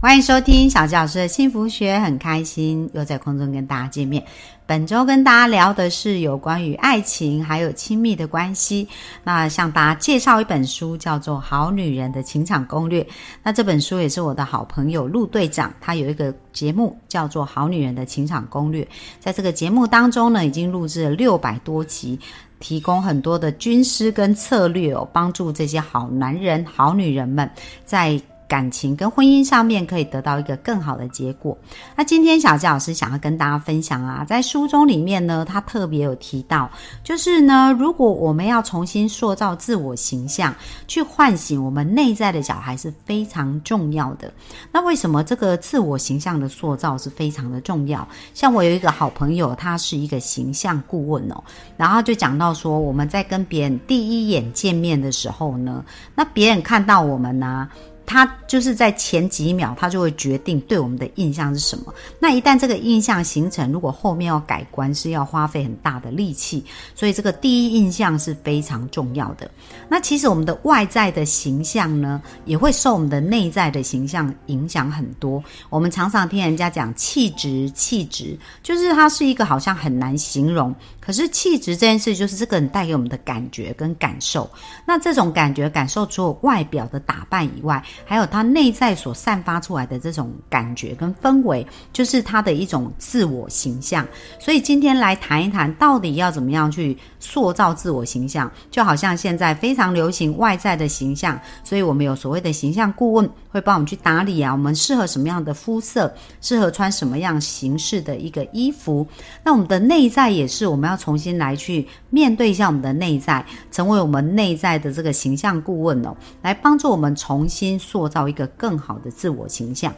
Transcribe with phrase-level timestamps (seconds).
[0.00, 4.22] 欢迎收听小吉老师的幸福学，很开心又在空中跟大家见面。
[4.64, 8.86] 本周跟大家聊的是有关于爱情还有亲密的关系。
[9.24, 13.02] 那向大家介绍一本书，叫做《好女人的情场攻略》。
[13.42, 18.84] 那这本书也是我的好朋友陆队长，他有一个节目叫做《好女人的情场攻略》。
[19.18, 22.16] 在这个节目当中呢，已经录制了六百多集，
[22.60, 27.50] 提供很多的军师跟策略哦，帮助这些好男人、好女人们
[27.84, 28.20] 在。
[28.48, 31.56] 感情跟婚姻上面可以得到一个更好的结果。
[31.94, 36.68] 那今天小佳老师想要跟大家分享啊，在书中里面呢，他特别有提到，
[37.04, 40.54] 就是呢，如果我们要重新塑造自我形象，
[40.86, 44.32] 去唤醒我们内在的小孩是非常重要的。
[44.72, 48.08] 那为什么这个自我形象的塑造是非常的重要？
[48.32, 51.44] 像我有一个好朋友，他是一个形象顾问哦，
[51.76, 57.68] 然后就讲到说，我们在跟别人第一眼见面的时候呢，那别人看到我们呢。
[58.08, 61.92] 他就是在前几秒，他就会决定对我们的印象是什么。
[62.18, 66.64] 那一旦这个印象形成，如果后面要改观，是要花费很大的力气。
[66.94, 69.50] 所以这个第一印象是非常重要的。
[69.90, 75.44] 那其实我们的外在的形象呢，也会受我们的内在的形象影响很多。
[75.68, 80.74] 我们常常听人家讲气质，气质就是它是一个好像很难形容。
[80.98, 84.48] 可是气质这件事，就是这个人带给我们的感觉跟感受。
[84.84, 94.06] 那这种感觉感受，除了外表的打扮以外，还有他内在所散发出来的这种感觉跟氛围，就是他的一种自我形象。
[94.38, 98.50] 所以今天来谈一谈，到底要怎么样去塑造自我形象？
[98.70, 104.52] 就好像现在非常流行外在的形象，所以我们有所谓的形象顾问会帮我们去打理啊。
[104.52, 106.12] 我们适合什么样的肤色？
[106.40, 109.06] 适合穿什么样形式的一个衣服？
[109.44, 117.78] 那我们的内在也是，我们要重新来去面对一下我们的内在，成为我们内在的这个形象顾问哦，来帮助我们重新。
[117.88, 119.90] 塑造一个更好的自我形象。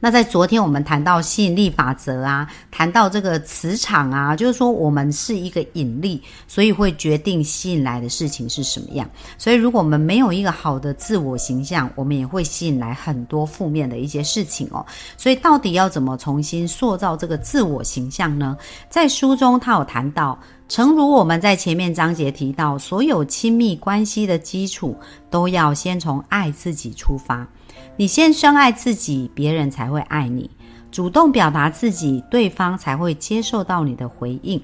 [0.00, 9.08] 那在昨天我们谈到吸引力法则啊，谈到这个磁场啊，就是说我们是一个引力，所以会决定吸引来的事情是什么样。
[9.36, 14.86] 所以如果我们没有一个好的自我形象，我们也会吸引来很多负面的一些事情哦。
[15.16, 18.56] 所以到底要怎么重新塑造这个自我形象呢？
[18.88, 20.38] 在书中他有谈到。
[20.68, 24.94] 诚如我们在前面章节提到，所有亲密关系的基础
[25.30, 27.46] 都要先从爱自己出发。
[27.98, 30.48] 你先深爱自己，别人才会爱你。
[30.92, 34.62] 主动表达自己，对方才会接受到你的回应。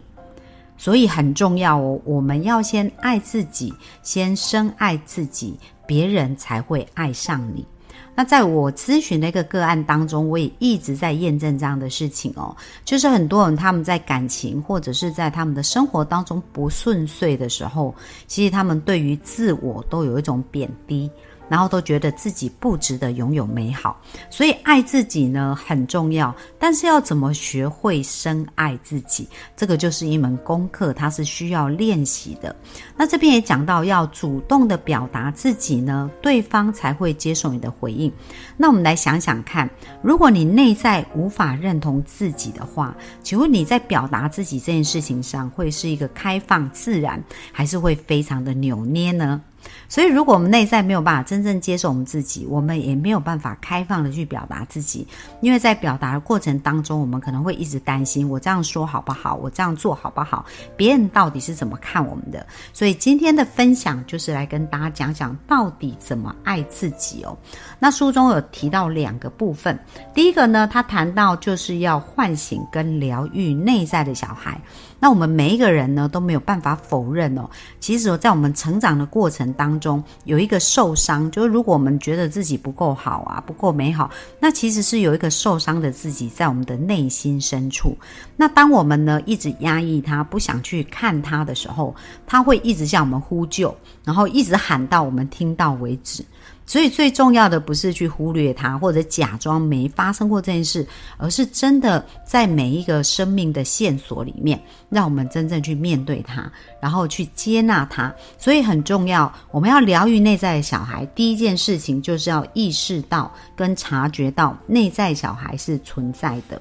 [0.77, 3.75] 所以很重要哦，我们要先爱自己，
[4.05, 7.67] 先深爱自己，别人才会爱上你。
[8.15, 17.93] 那在我咨询的一个个案当中，我也一直在验证这样的事情哦，就是很多人他们在感情或者是在他们的生活当中不顺遂的时候，
[18.29, 21.11] 其实他们对于自我都有一种贬低。
[21.49, 24.01] 然后都觉得自己不值得拥有美好，
[24.31, 26.35] 所以爱自己呢很重要。
[26.59, 32.55] 但是要怎么学会深爱自己，这个就是一门功课，它是需要练习的。
[32.97, 38.13] 那这边也讲到，要主动的表达自己呢，对方才会接受你的回应。
[38.57, 39.69] 那我们来想想看，
[40.03, 47.23] 如果你内在无法认同自己的话，请问你在表达自己这件事情上，会是一个开放自然，
[47.53, 49.41] 还是会非常的扭捏呢？
[49.89, 55.07] 所以，如果我们内在没有办法真正接受我们自己，我们也没有办法开放的去表达自己。
[55.41, 59.35] 因为在表达的过程当中，我们可能会一直担心：我这样说好不好？
[59.37, 60.45] 我这样做好不好？
[60.77, 62.47] 别人到底是怎么看我们的？
[62.73, 67.37] 所以今天的分享就是来跟大家讲讲到底怎么爱自己哦。
[67.79, 69.79] 那书中有提到两个部分，
[70.15, 74.61] 第一个呢，他谈到就是要唤醒跟疗愈内在的小孩。
[75.01, 84.11] 那我们每一个人呢都没有办法否认哦，其实在我们成长的过程当中，有一个受伤，就是如果我们觉得自己不够好啊，不够美好，
[84.41, 87.97] 那其实是有一个受伤的自己在我们的内心深处。
[88.37, 91.95] 那当我们呢一直压抑他，不想去看他的时候，
[92.27, 93.75] 他会一直向我们呼救，
[94.05, 96.25] 然后一直喊到我们听到为止。
[96.67, 100.87] 所以最重要的不是去忽略它，或者假装没发生过这件事，
[101.19, 104.59] 而是真的在每一个生命的线索里面，
[104.89, 106.51] 让我们真正去面对它，
[106.81, 108.13] 然后去接纳它。
[108.39, 116.61] 所以很重要，我们要疗愈内在的小孩，第一件事情就是要意识到跟察觉到内在小孩是存在的。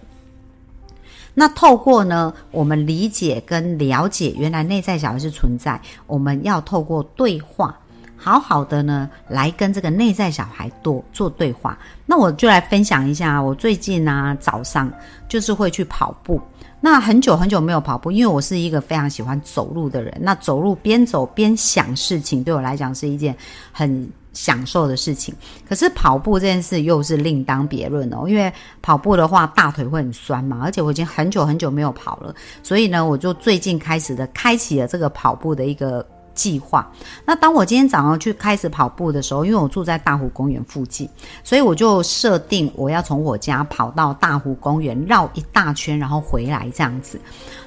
[1.34, 7.80] 那透过呢，我们理解跟了解原来内在小孩是存在，我们要透过对话。
[8.24, 11.78] 好好的呢来跟这个内在小孩多做对话。
[12.06, 14.90] 那我就来分享一下，我最近呢早上
[15.28, 16.40] 就是会去跑步。
[16.80, 20.18] 那很久很久没有跑步，因为我是一个非常喜欢走路的人。
[20.22, 23.36] 那走路边走边想事情，对我来讲是一件
[23.74, 25.36] 很享受的事情。
[25.68, 32.34] 可是跑步这件事又是另当别论哦，因为跑步的话大腿会很酸嘛，而且我已经很久很久没有跑了，
[32.64, 36.06] 所以呢，我就最近开始的开启了这个跑步的一个。
[36.34, 36.90] 计划。
[37.26, 41.10] 那当我今天早上去开始跑步的时候，因为我住在大湖公园附近，
[41.44, 47.20] 所以我就设定我要从我家跑到大湖公园绕一大圈，然后回来这样子。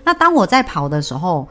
[0.05, 1.49] 那当我在跑的时候，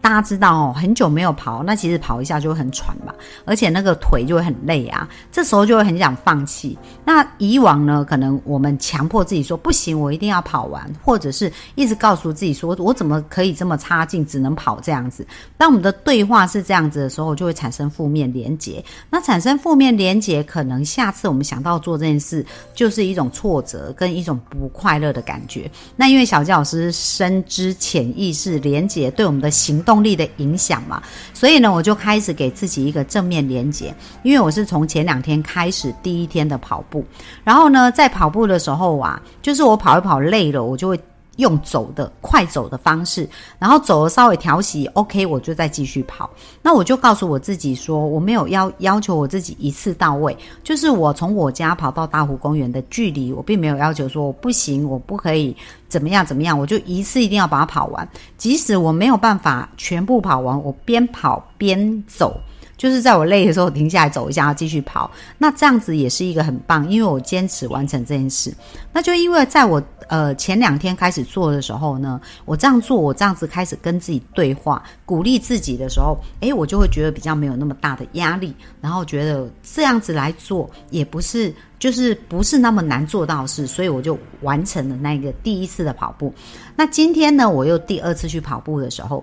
[0.00, 3.12] 大家知道哦，很久没有跑，那其实跑一下就会很喘嘛，
[3.44, 6.78] 而且那个腿就会很累啊，这时候就会很想放弃。
[7.04, 15.26] 那以往呢，可能我们强迫自己说不行，我一定要跑完，或者是一直告诉自己说，我怎么可以这么差劲，只能跑这样子。
[15.58, 18.82] 当我们的对话是这样子的时候，就会产生负面连结。
[19.10, 25.70] 那产生负面连结，可能下次我们想到做这件事，就是一种挫折跟一种不快乐的感觉。
[25.94, 29.89] 那因为小教老师深知潜意识连结对我们的行动。
[29.90, 31.02] 动力的影响嘛，
[31.34, 33.92] 所以呢，我就开始给自己一个正面连接，
[34.22, 37.04] 因为我是从前两天开始第一天的跑步，
[37.42, 41.00] 然后呢，在跑步的时候啊，就是我跑一跑累了，我就会。
[41.36, 43.28] 用走的快走的方式，
[43.58, 46.28] 然后走了稍微调息，OK，我就再继续跑。
[46.60, 55.56] 那我就告诉我自己说，我没有要要求我自己一次到位，就是我从我家跑到大湖公园的距离，我并没有要求说我不行，我不可以
[55.88, 58.06] 怎么样怎么样，我就一次一定要把它跑完。
[58.36, 62.38] 即使我没有办法全部跑完，我边跑边走。
[62.80, 65.10] 就是在我累的时候停下来走一下，继续跑。
[65.36, 68.50] 那这样子也是一个很棒，因为我坚持完成这件事。
[68.90, 86.32] 那就因为在我呃前两天开始做的时候呢，我这样做，我这样子开始跟自己对话，鼓励自己的时候，诶，我就会觉得比较没有那么大的压力，然后觉得这样子来做也不是就是不是那么难做到事，所以我就完成了那个第一次的跑步。
[86.74, 89.22] 那今天呢，我又第二次去跑步的时候。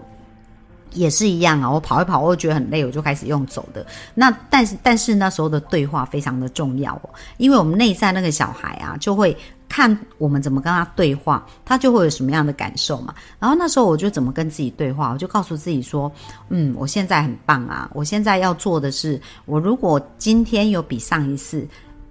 [0.93, 3.85] 也是一样啊，我跑一跑，我觉得很累，我就开始用走的。
[4.13, 9.35] 那但是但是那时候的对话非常的重要哦，因为我们内在那个小孩啊，就会
[9.69, 13.13] 看我们怎么跟他对话，他就会有什么样的感受嘛。
[13.39, 16.11] 然后那时候我就怎么跟自己对话，我就告诉自己说，
[16.49, 21.67] 嗯，我现在很棒啊，我现在要做的是，我如果今天有比上一次。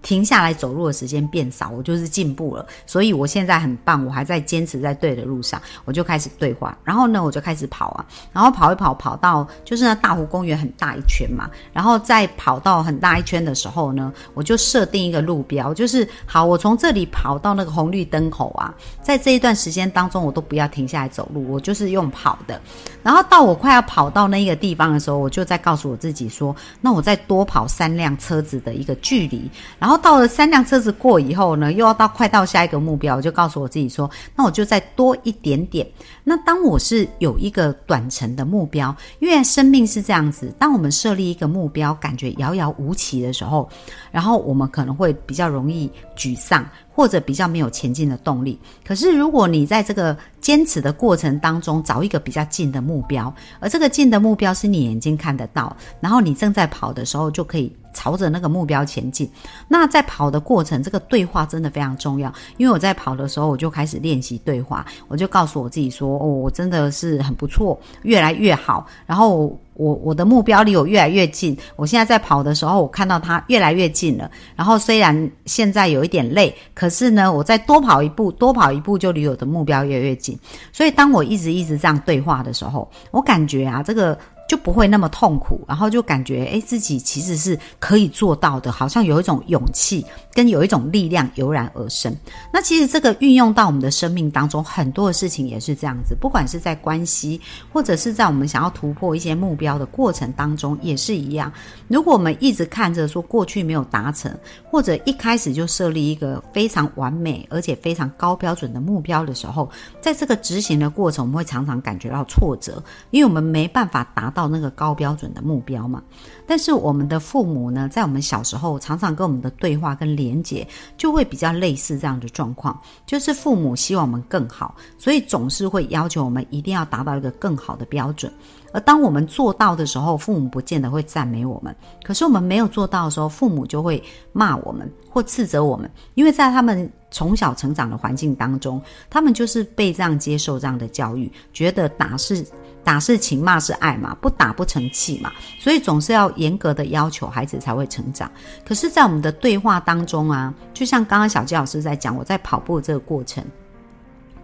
[0.06, 2.64] 停下来走路的时间变少，我就是进步了。
[2.87, 6.79] 所以我现在很棒，我还在坚持在对的路上，我就开始对话。
[6.85, 11.50] 然后呢，我就开始跑啊，然后跑一跑，跑到就是那大湖公园很大一圈嘛。
[11.73, 22.61] 然后再跑到很大一圈的时候呢，我就设定一个路标，就是好，我从这里跑到那个红绿灯口啊，在这一段时间当中，我都不要停下来走路，我就是用跑的。
[23.02, 29.50] 然后到我快要跑到那个地方的时候，我就在告诉我自己说，那我再多跑三辆车子的一个距离，
[29.81, 29.95] 然后。
[29.96, 35.87] 到了三辆车子过以后呢，又要到快到下一个目标，我就告诉我自己说，那我就再多一点点。
[36.25, 43.69] 那当我是有一个短程的目标，因为生命是这样子，当我们设立一个目标，感觉遥遥无期的时候，
[44.10, 46.66] 然后我们可能会比较容易沮丧。
[46.96, 48.58] 或者比较没有前进的动力。
[48.82, 59.31] 可是，如果你在这个坚持的过程当中找一个比较近的目标，而这个近的目标是你眼睛看得到，然后你正在跑的时候就可以朝着那个目标前进。
[59.69, 62.32] 那在跑的过程，这个对话真的非常重要。
[62.56, 69.54] 因为我在跑的时候，我就开始练习对话，我就告诉我自己说：“哦，我真的是很不错，越来越好。”然后。
[69.76, 74.30] 我我的目标离我越来越近，我现在在跑的时候，我看到它越来越近了。
[74.54, 80.38] 然后虽然现在有一点累，可是呢，我再多跑一步，多跑一步就离我的目标越来越近。
[80.73, 84.18] 所以当我一直一直这样对话的时候，我感觉啊，这个。
[84.49, 92.15] 就不会那么痛苦，然后就感觉诶自己其实是可以做到的，好像有一种勇气跟有一种力量油然而生。
[92.53, 97.41] 那其实这个运用到我们的生命当中，很多的事情也是这样子，不管是在关系，
[97.73, 101.53] 或者是在我们想要突破一些目标的过程当中，也是一样。
[101.88, 104.33] 如果我们一直看着说过去没有达成，
[104.71, 109.69] 或者一开始就设立一个非常完美而且非常高标准的目标的时候，
[110.00, 114.33] 在这个执行的过程，我们会常常感觉到挫折，因为我们没办法达。
[114.37, 116.02] 到那个高标准的目标嘛？
[116.47, 128.31] 但是我们的父母呢，在我们小时候常常跟我们的对话跟连接，就会比较类似这样的状况，就是父母希望我们更好，所以总是会要求我们一定要达到一个更好的标准。
[128.76, 131.73] 而当我们做到的时候，父母不见得会赞美我们；
[132.04, 134.02] 可是我们没有做到的时候，父母就会
[134.35, 138.78] 骂我们或斥责我们，因为在他们从小成长的环境当中，
[139.09, 142.47] 他们就是被这样接受这样的教育，觉得打是。
[142.85, 148.30] 打是情，骂是爱嘛，不打不成器嘛，所以总是要严格的要求孩子才会成长。
[148.64, 153.42] 可是，在我们的对话当中啊，就像刚刚小季老师在讲，我在跑步这个过程。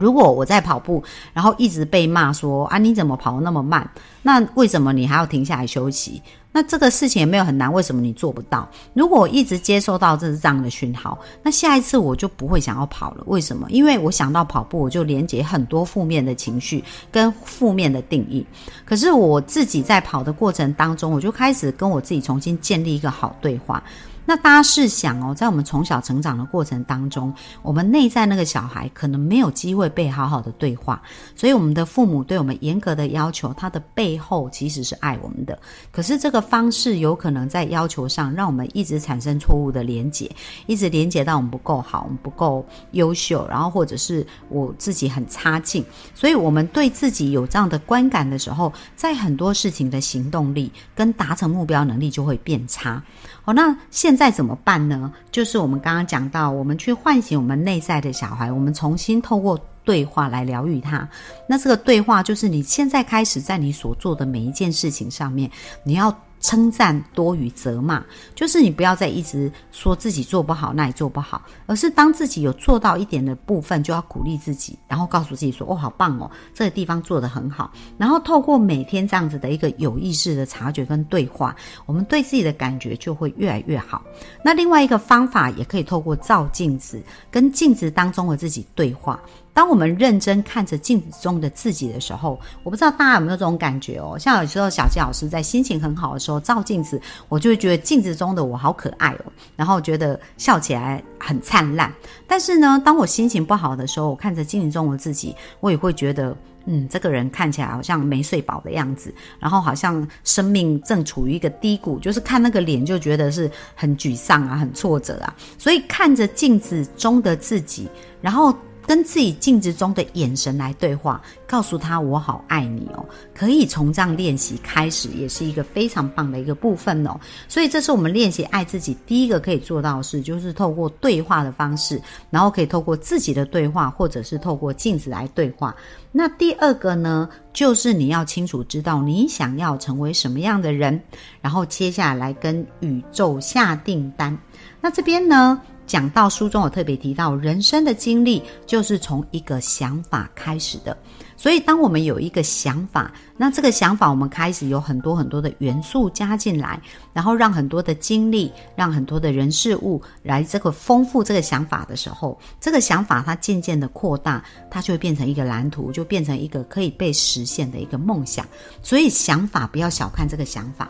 [0.02, 3.88] 如果我在跑步，然后一直被骂说啊你怎么跑那么慢？
[4.22, 6.20] 那为什么你还要停下来休息？
[6.54, 8.68] 那这个事情也没有很难，为什么你做不到？
[8.92, 13.24] 如果我一直接收到这是这样的讯号，那下一次我就不会想要跑了。
[13.26, 13.66] 为什么？
[13.70, 18.44] 因为我想到跑步，我就连接很多负面的情绪跟负面的定义。
[18.84, 23.82] 可是我自己在跑的过程当中，我就开始跟我自己重新建立一个好对话。
[24.24, 31.02] 那大家试想哦，在我们从小成长的过程当中，我们内在那个小孩可能没有机会被好好的对话，
[31.34, 35.58] 所以我们的父母对我们严格的要求，他的背后其实是爱我们的。
[35.90, 40.30] 可是这个方式有可能在要求上，让我们一直产生错误的连结，
[40.66, 45.84] 一直连结到我们不够好，我们不够优秀，然后或者是我自己很差劲。
[46.14, 53.02] 所以我们对自己有这样的观感的时候，在很多事情的行动力跟达成目标能力就会变差。
[53.42, 55.12] 好，那现在怎么办呢？
[55.30, 61.08] 就是我们刚刚讲到，我们去唤醒我们内在的小孩，我们重新透过对话来疗愈他。
[61.48, 65.50] 那这个对话就是你现在开始在你所做的每一件事情上面，
[65.84, 66.16] 你要。
[66.42, 81.54] 称赞多于责骂，就是你不要再一直说自己做不好，那也做不好，而是当自己有做到一点的部分，就要鼓励自己，然后告诉自己说：“哦，好棒哦，这个地方做得很好。”然后透过每天这样子的一个有意识的察觉跟对话，
[81.86, 84.02] 我们对自己的感觉就会越来越好。
[84.44, 89.18] 那另外一个方法也可以透过照镜子，跟镜子当中的自己对话。
[89.54, 94.16] 当我们认真看着镜子中的自己的时候，我不知道大家有没有这种感觉哦。
[94.18, 101.92] 像有时候小纪老师在心情很好的时候照镜子，我就会觉得镜子中的我好可爱哦，然后觉得笑起来很灿烂。
[102.26, 115.34] 但是呢，当我心情不好的时候，我看着镜子中的自己，我也会觉得，嗯，这个人看起来好像没睡饱的样子，然后好像生命正处于一个低谷，就是看那个脸就觉得是很沮丧啊，很挫折啊。
[115.58, 117.86] 所以看着镜子中的自己，
[118.22, 118.56] 然后。
[118.86, 123.04] 跟自己镜子中的眼神来对话，告诉他我好爱你哦。
[123.34, 127.18] 可以从这样练习开始，也是一个非常棒的一个部分哦。
[127.48, 135.74] 所以这是我们练习爱自己第一个可以做到的事，就是透过对话的方式，然后可以透过自己的对话，或者是透过镜子来对话。
[136.10, 141.00] 那第二个呢，就是你要清楚知道你想要成为什么样的人，
[141.40, 144.36] 然后接下来跟宇宙下订单。
[144.80, 145.60] 那这边呢？
[145.86, 150.96] 讲到书中有特别提到，人生的经历就是从一个想法开始的。
[151.36, 156.80] 所以，当我们有一个想法，那这个想法我们开始有很多很多的元素加进来，
[157.12, 168.46] 然后让很多的经历，让很多的人事物来这个丰富这个想法的时候，这个想法它渐渐的扩大，它就会变成一个蓝图，就变成一个可以被实现的一个梦想。
[168.80, 170.88] 所以，想法不要小看这个想法。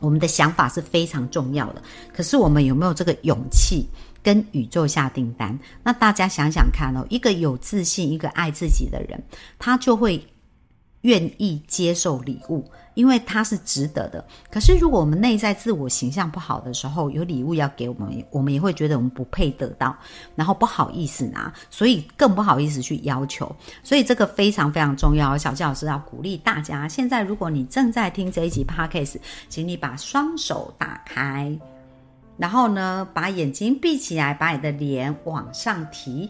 [0.00, 1.82] 我们的想法是非常重要的，
[2.14, 3.88] 可是我们有没有这个勇气
[4.22, 5.58] 跟宇宙下订单？
[5.82, 9.22] 那大家想想看哦，一个有自信、一个爱自己的人，
[9.58, 10.24] 他就会
[11.02, 12.64] 愿意接受礼物。
[12.94, 19.96] 因为它是值得的，可是如果我们内在自我形象不好的时候，有礼物要给我们，我们也会觉得我们不配得到，
[20.34, 23.54] 然后不好意思拿，所以更不好意思去要求。
[23.84, 25.38] 所以这个非常非常重要。
[25.38, 29.14] 小纪老师要鼓励大家，现在如果你正在听这一集 podcast，
[29.48, 31.56] 请你把双手打开，
[32.36, 36.28] 然后呢，把眼睛闭起来，把你的脸往上提，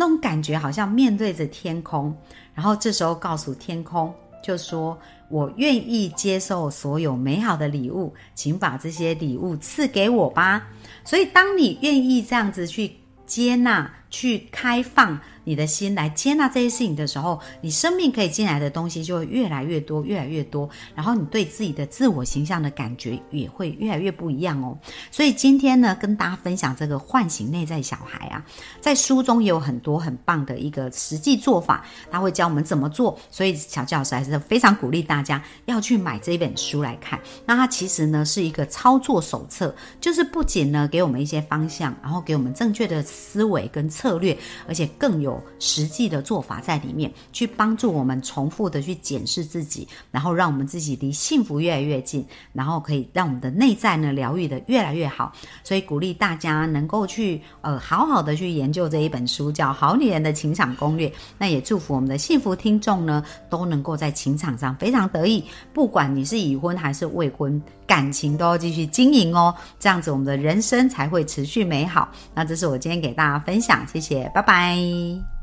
[0.00, 2.16] 那种感觉好像面对着天空，
[2.54, 4.10] 然后这时候告诉天空，
[4.42, 4.98] 就说。
[5.30, 10.66] 我愿意接受所有美好的礼物，请把这些礼物赐给我吧。
[11.04, 12.90] 所以，当你愿意这样子去
[13.26, 15.18] 接纳、去开放。
[15.42, 20.68] 你的心来接纳这些事情的时候，你生命可以进来的东西就会越来越多，越来越多。
[20.94, 24.78] 然后你对自己的自我形象的感觉也会越来越不一样哦。
[25.10, 28.44] 所以今天呢，跟大家分享这个唤醒内在小孩啊，
[28.80, 33.18] 在书中也有很多很棒的一个实际做法，他会教我们怎么做。
[33.30, 37.18] 所以小教师还是非常鼓励大家要去买这本书来看。
[37.46, 44.34] 那它其实呢是一个操作手册，就是不仅呢给我们一些方向，然后给我们正确的思维跟策略，
[44.66, 55.30] 而且更有实际的做法在里面，去帮助我们重复的去检视自己，然后让我们自己离幸福越来越近，然后可以让我们的内在呢疗愈的越来越好。
[55.62, 61.06] 所以鼓励大家能够去呃好好的去研究这一本书，叫《好女人的情场攻略》。
[61.36, 65.44] 那也祝福我们的幸福听众呢，都能够在情场上非常得意。
[65.74, 72.08] 不管你是已婚还是未婚，感情都要继续经营哦，这样子我们的人生才会持续美好。
[72.34, 75.39] 那这是我今天给大家分享，谢谢，拜拜。